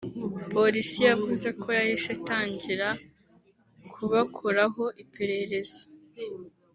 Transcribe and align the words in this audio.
Polisi 0.53 0.97
yavuze 1.09 1.47
ko 1.61 1.67
yahise 1.79 2.09
itangira 2.17 2.87
kubakoraho 3.93 4.83
iperereza 5.03 5.81